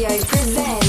Radio 0.00 0.24
presents. 0.24 0.79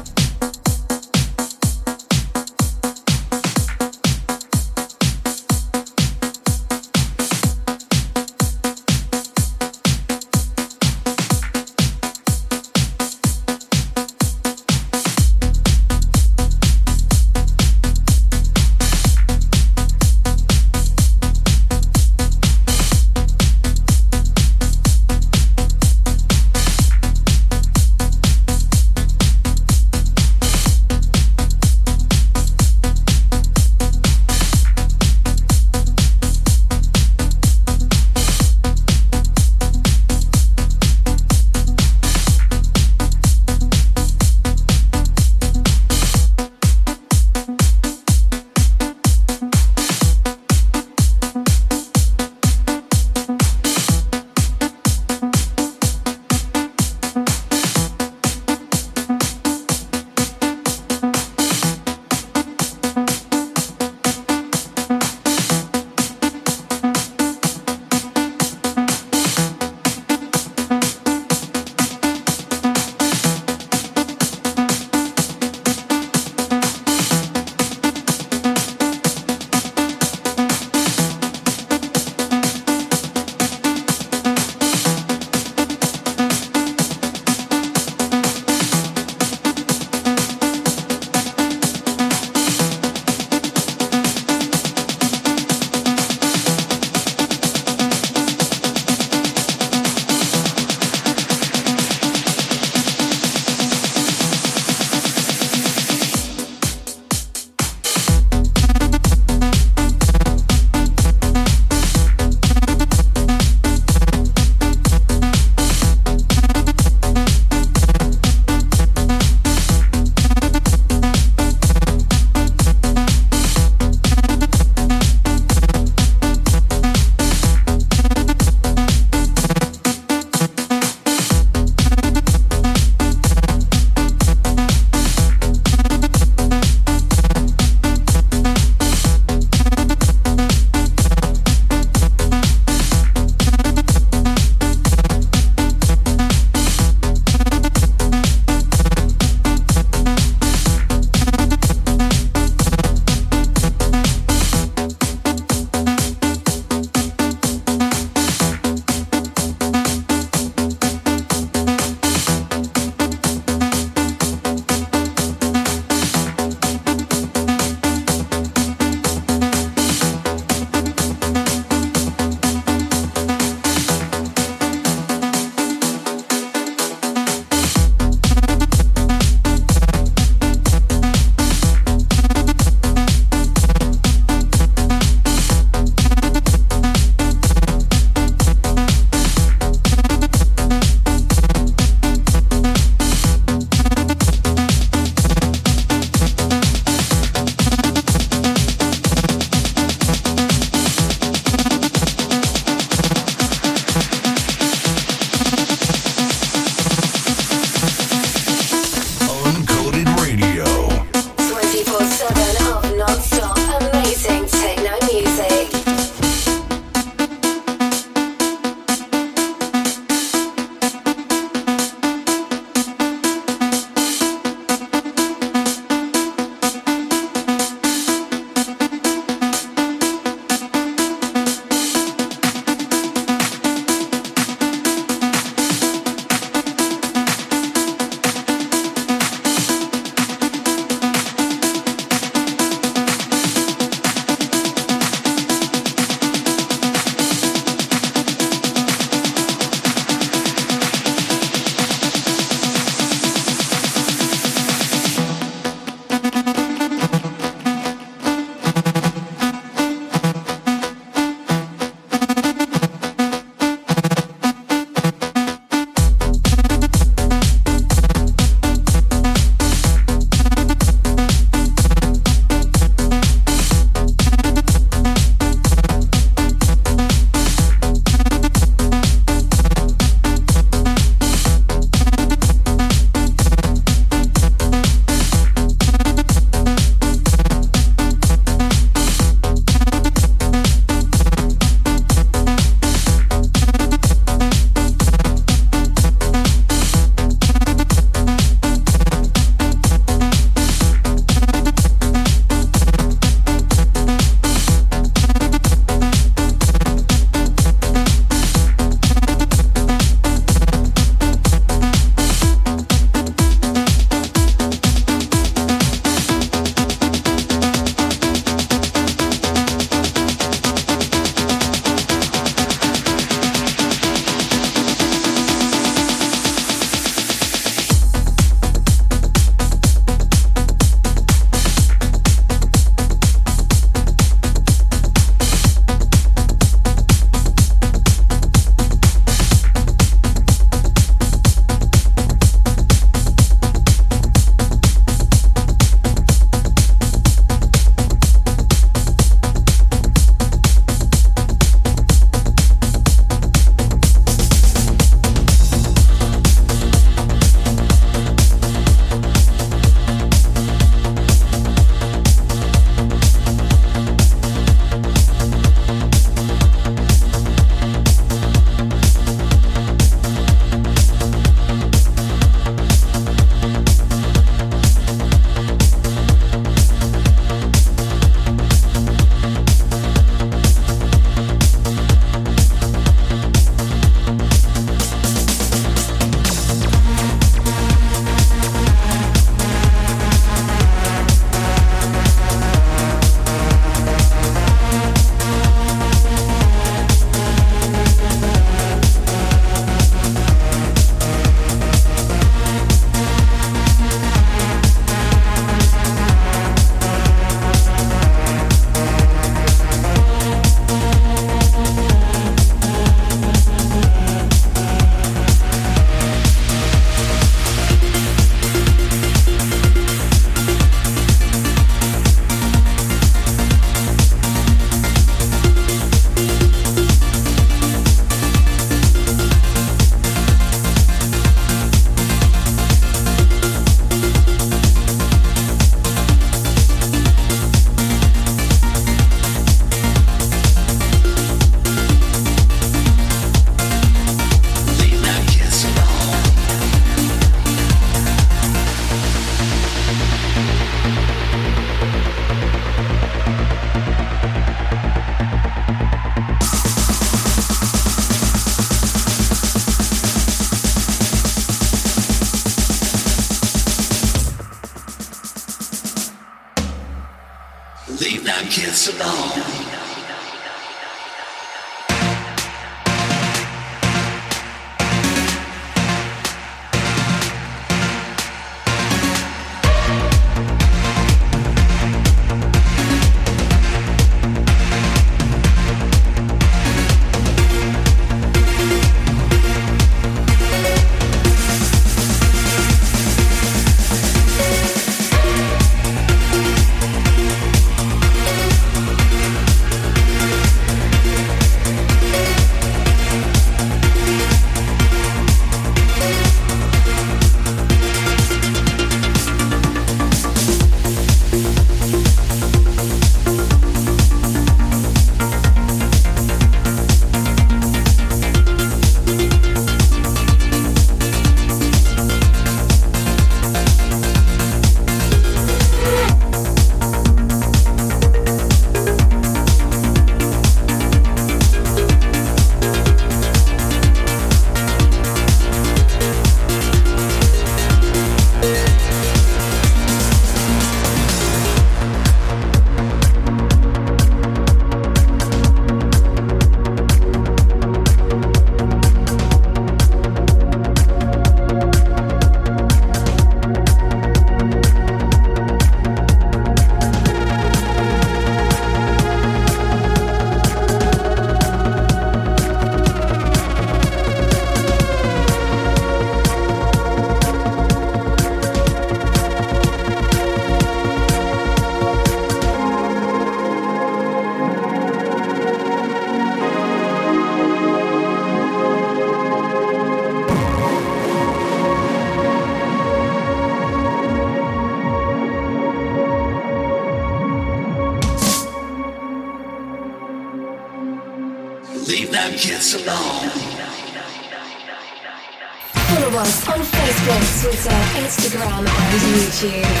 Ramones 598.61 599.23
YouTube. 599.33 600.00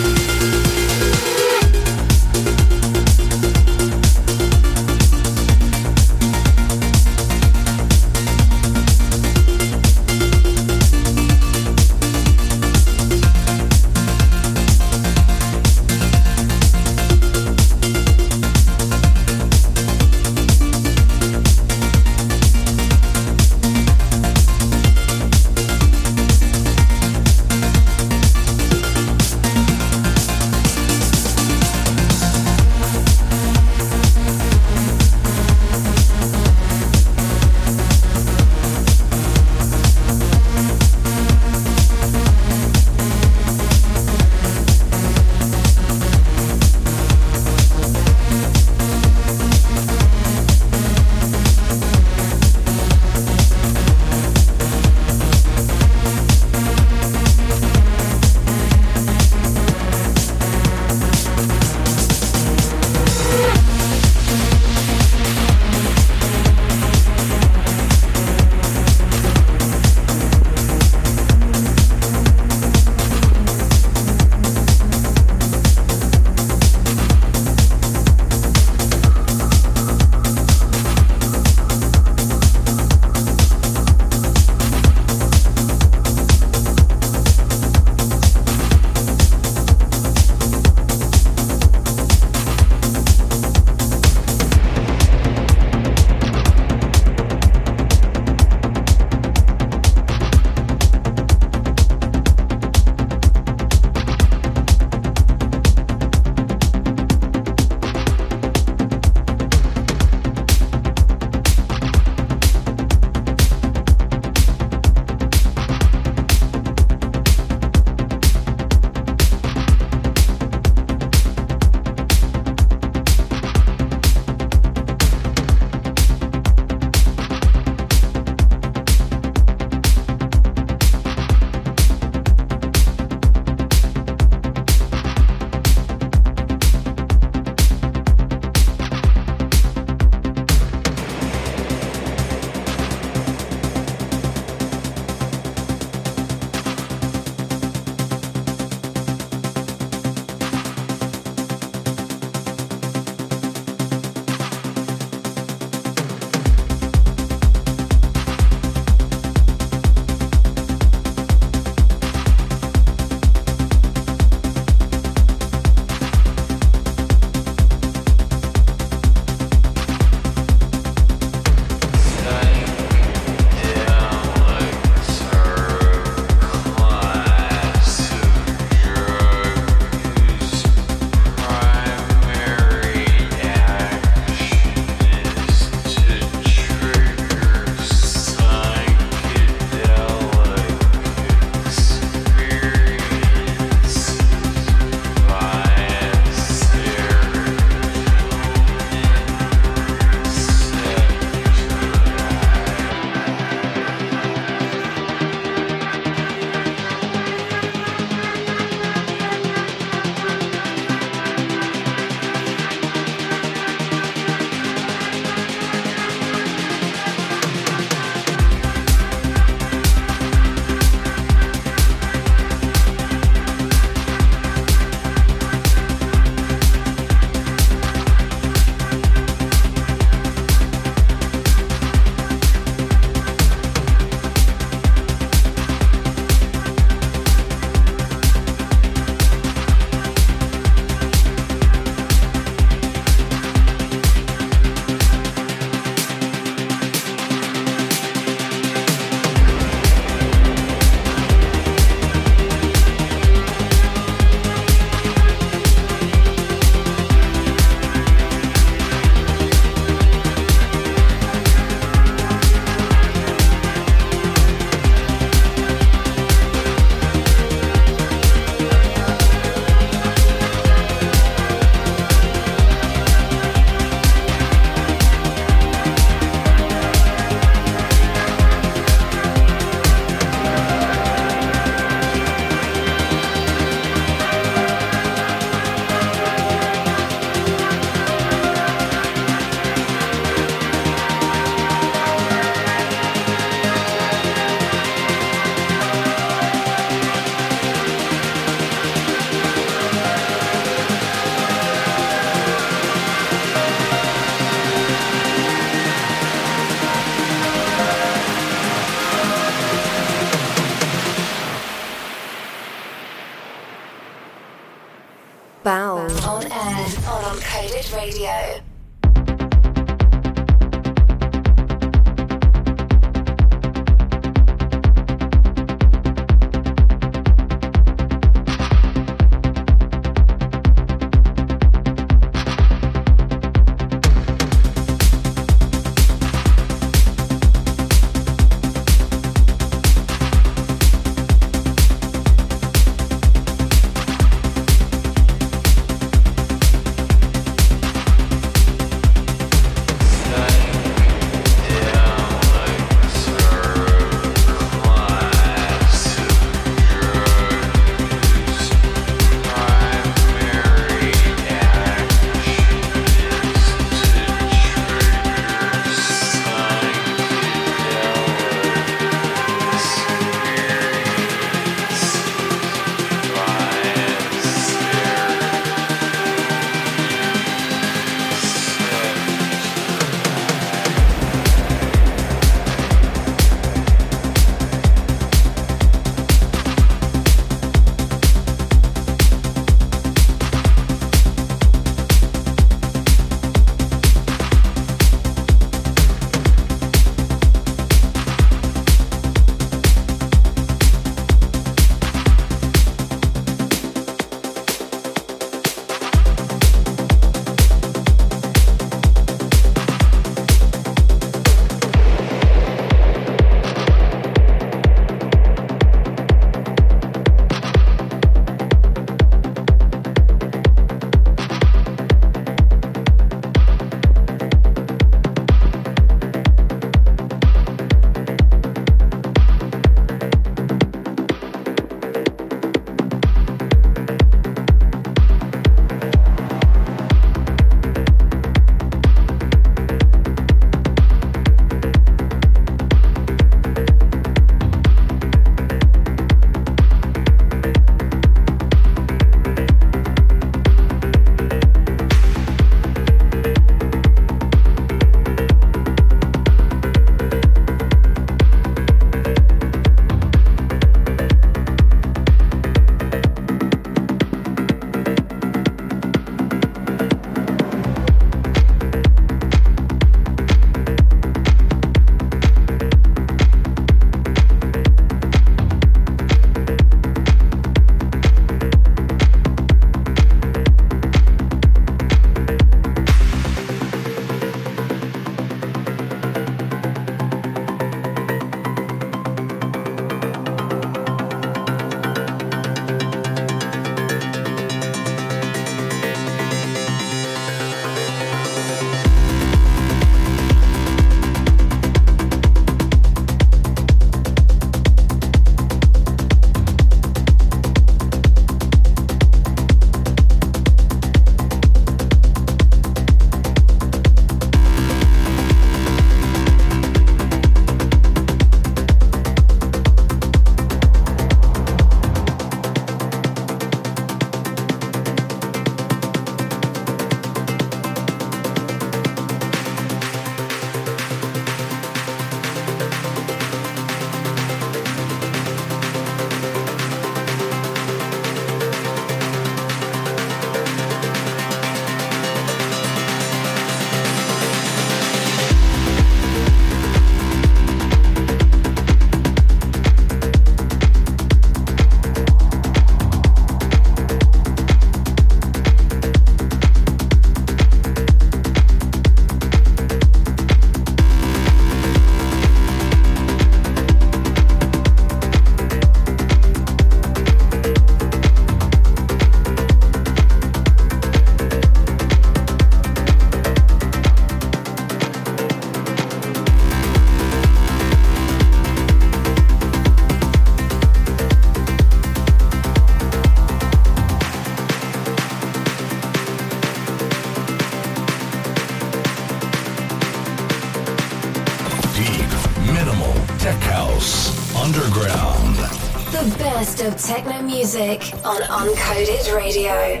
Music 597.61 598.11
on 598.25 598.41
Uncoded 598.41 599.35
Radio. 599.35 600.00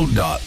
radio.com. 0.00 0.39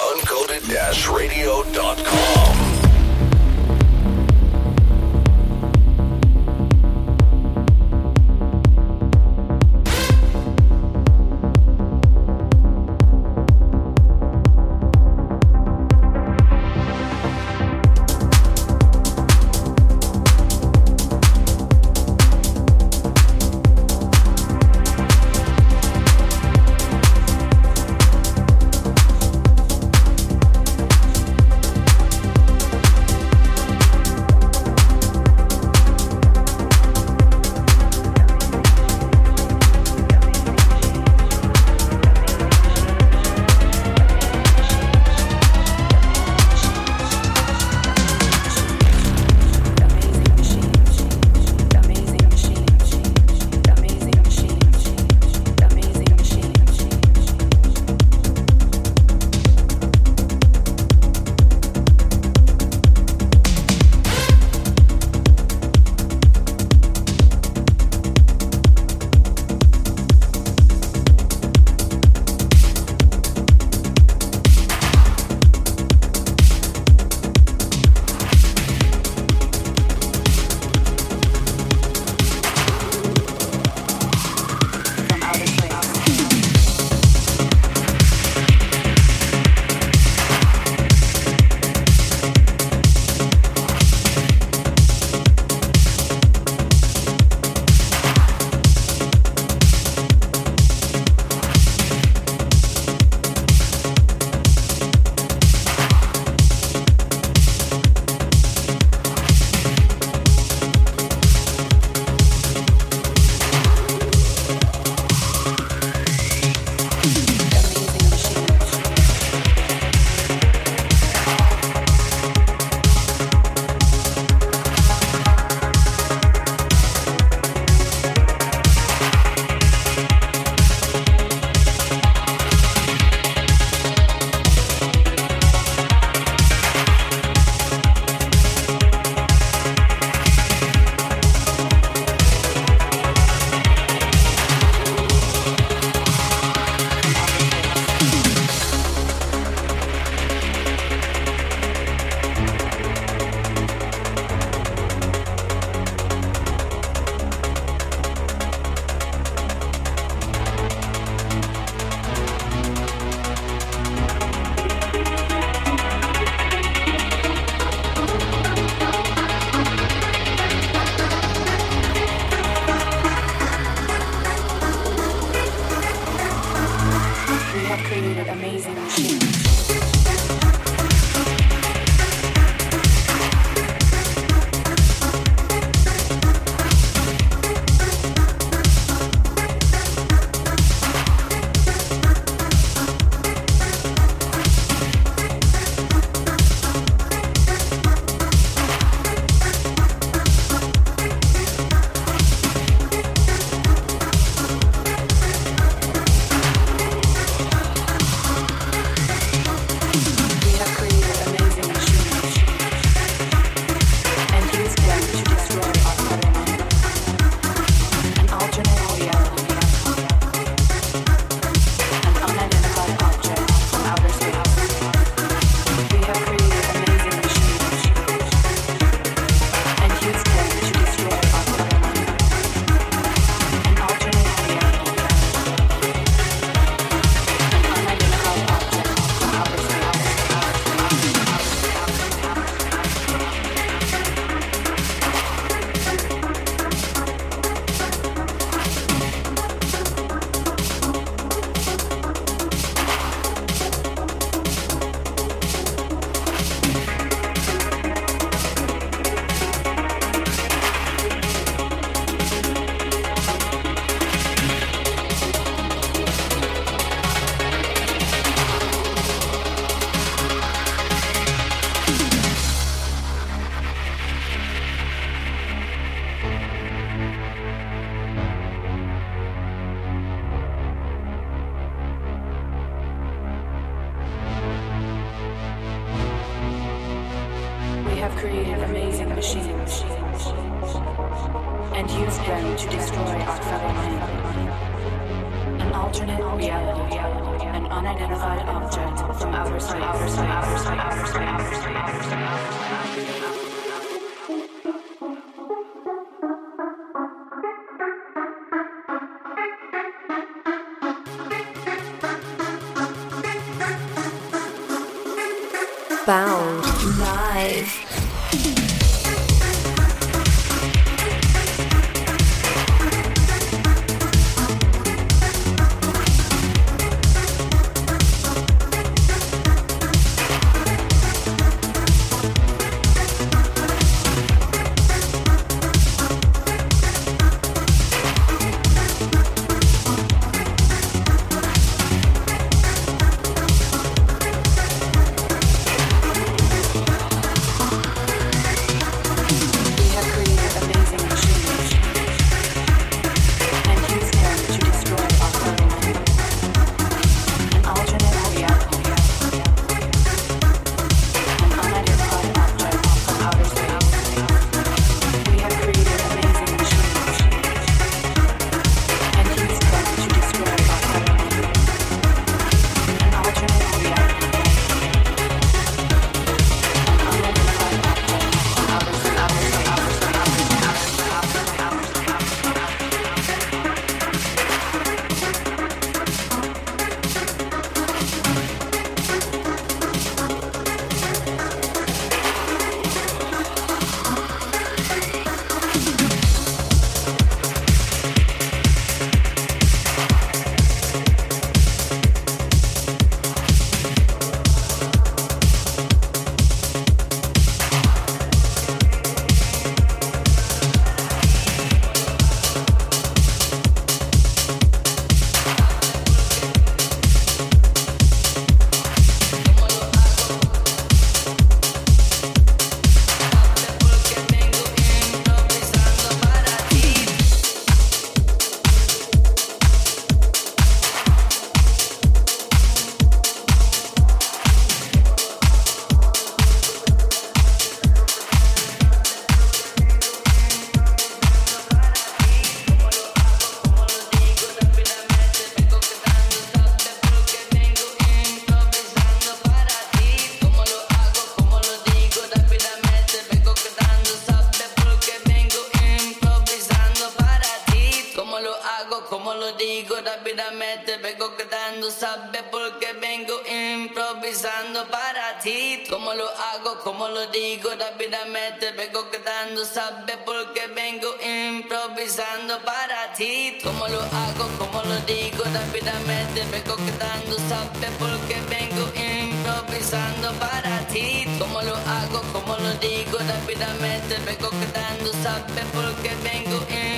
ti. 466.13 466.19
Como 466.19 466.25
lo 466.25 466.29
hago, 466.29 466.79
como 466.83 467.07
lo 467.07 467.25
digo, 467.27 467.69
rápidamente 467.79 468.71
vengo 468.71 469.09
quedando, 469.09 469.65
sabes 469.65 470.17
porque 470.25 470.67
vengo 470.67 471.09
improvisando 471.21 472.59
para 472.59 473.13
ti. 473.13 473.57
Como 473.63 473.87
lo 473.87 474.01
hago, 474.01 474.47
como 474.59 474.81
lo 474.83 474.97
digo, 475.07 475.43
rápidamente 475.53 476.45
vengo 476.51 476.75
quedando, 476.75 477.35
sabes 477.49 477.91
porque 477.99 478.37
vengo 478.49 478.85
improvisando 478.93 480.31
para 480.33 480.85
ti. 480.87 481.25
Como 481.39 481.61
lo 481.61 481.75
hago, 481.75 482.21
como 482.31 482.57
lo 482.57 482.73
digo, 482.75 483.17
rápidamente 483.17 484.17
vengo 484.25 484.49
quedando, 484.49 485.11
sabes 485.23 485.65
porque 485.73 486.11
vengo 486.23 486.57
improvisando 486.57 486.92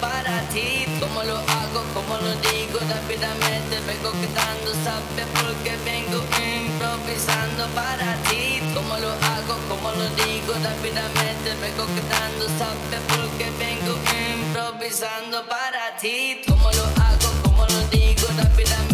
para 0.00 0.40
ti. 0.52 0.84
Como 1.00 1.22
lo 1.22 1.36
hago, 1.36 1.82
como 1.94 2.16
lo 2.18 2.34
digo, 2.48 2.78
rápidamente 2.88 3.80
vengo 3.86 4.12
quedando, 4.12 4.72
sabes 4.84 5.26
porque 5.34 5.76
vengo 5.84 6.22
improvisando 6.36 7.66
para 7.74 8.16
ti. 8.28 8.60
Como 8.74 8.96
lo 8.98 9.10
hago, 9.10 9.56
como 9.68 9.90
lo 9.92 10.08
digo, 10.24 10.52
rápidamente 10.62 11.54
vengo 11.60 11.86
quedando, 11.96 12.46
sabes 12.58 13.00
porque 13.08 13.50
vengo 13.58 13.94
improvisando 14.36 15.46
para 15.48 15.96
ti. 16.00 16.40
Como 16.46 16.70
lo 16.72 16.84
hago, 16.84 17.28
como 17.42 17.66
lo 17.66 17.80
digo, 17.88 18.26
rápidamente 18.36 18.89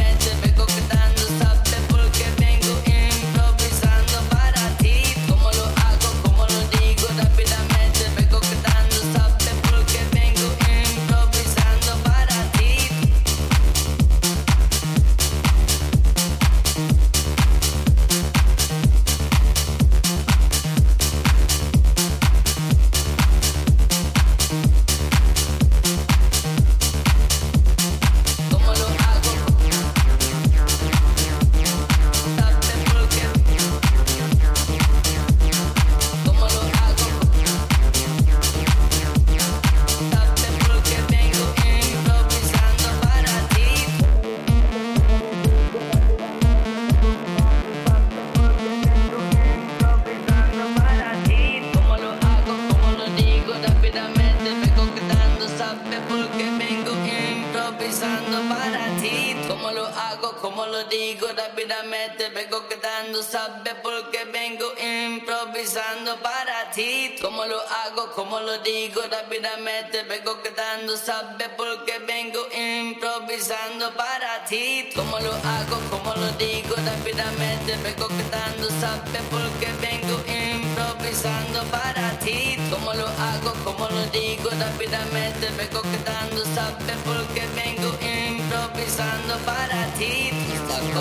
lo 60.76 60.84
digo, 60.84 61.26
rápidamente 61.34 62.28
vengo 62.28 62.68
quedando, 62.68 63.22
sabes 63.22 63.74
porque 63.82 64.26
vengo 64.26 64.66
improvisando 64.76 66.16
para 66.16 66.70
ti. 66.70 67.16
Como 67.22 67.46
lo 67.46 67.58
hago, 67.82 68.12
como 68.12 68.40
lo 68.40 68.58
digo, 68.58 69.00
rápidamente 69.10 70.02
vengo 70.02 70.42
quedando, 70.42 70.94
sabes 70.98 71.48
porque 71.56 71.98
vengo 72.00 72.46
improvisando 72.52 73.90
para 73.94 74.44
ti. 74.44 74.90
Como 74.94 75.18
lo 75.18 75.32
hago, 75.32 75.78
como 75.88 76.14
lo 76.14 76.28
digo, 76.32 76.74
rápidamente 76.76 77.76
vengo 77.82 78.08
quedando, 78.08 78.68
sabes 78.80 79.22
porque 79.30 79.68
vengo 79.80 80.16
improvisando 80.28 81.62
para 81.70 82.18
ti. 82.18 82.58
Como 82.70 82.92
lo 82.92 83.06
hago, 83.06 83.52
como 83.64 83.88
lo 83.88 84.04
digo, 84.08 84.50
rápidamente 84.50 85.48
vengo 85.56 85.80
quedando, 85.80 86.44
sabes 86.54 86.98
porque 87.06 87.46
vengo 87.54 87.90
improvisando 88.02 89.38
para 89.46 89.86
ti. 89.98 90.45
Está 90.76 90.92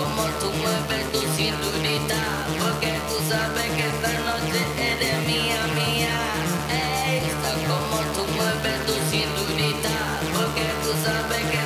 como 7.68 7.98
tú 8.10 8.24
mueves 8.32 8.86
tu 8.86 8.94
cinturita, 9.10 9.94
porque 10.32 10.66
tú 10.82 10.90
sabes 11.04 11.44
que 11.50 11.65